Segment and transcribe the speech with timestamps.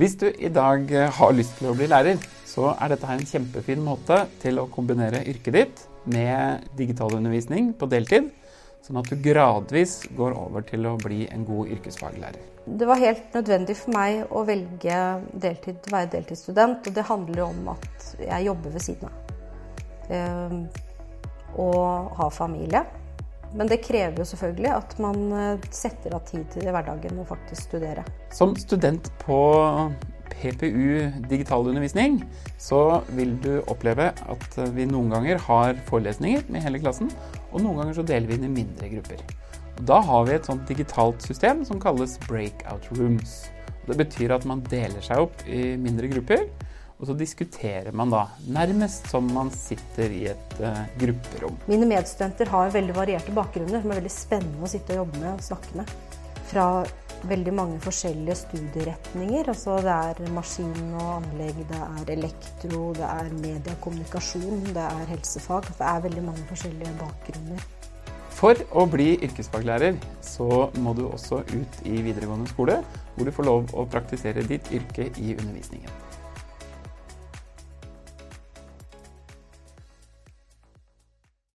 [0.00, 2.16] Hvis du i dag eh, har lyst til å bli lærer,
[2.48, 8.30] så er dette en kjempefin måte til å kombinere yrket ditt med digitalundervisning på deltid,
[8.80, 12.40] sånn at du gradvis går over til å bli en god yrkesfaglærer.
[12.64, 15.02] Det var helt nødvendig for meg å velge
[15.44, 19.36] deltid, være deltidsstudent, og det handler jo om at jeg jobber ved siden av.
[20.16, 20.62] Ehm,
[21.60, 22.86] og har familie.
[23.56, 27.28] Men det krever jo selvfølgelig at man eh, setter av tid til det hverdagen og
[27.32, 28.04] faktisk studere.
[28.34, 29.40] Som student på
[30.30, 32.20] PPU digitalundervisning
[32.60, 37.10] så vil du oppleve at vi noen ganger har forelesninger med hele klassen,
[37.50, 39.24] og noen ganger så deler vi inn i mindre grupper.
[39.76, 43.42] Og da har vi et sånt digitalt system som kalles breakout rooms.
[43.88, 46.46] Det betyr at man deler seg opp i mindre grupper,
[47.00, 51.56] og så diskuterer man da nærmest som man sitter i et uh, grupperom.
[51.70, 55.30] Mine medstudenter har veldig varierte bakgrunner som er veldig spennende å sitte og jobbe med
[55.32, 55.94] og snakke med.
[56.50, 56.66] Fra
[57.30, 59.48] veldig mange forskjellige studieretninger.
[59.52, 64.86] Altså det er maskin og anlegg, det er elektro, det er media og kommunikasjon, det
[64.86, 65.68] er helsefag.
[65.78, 67.68] Det er veldig mange forskjellige bakgrunner.
[68.40, 72.78] For å bli yrkesfaglærer så må du også ut i videregående skole,
[73.16, 75.92] hvor du får lov å praktisere ditt yrke i undervisningen.